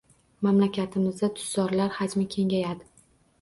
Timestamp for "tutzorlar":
1.35-1.91